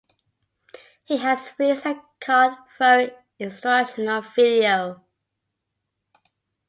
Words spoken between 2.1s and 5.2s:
card-throwing instructional video.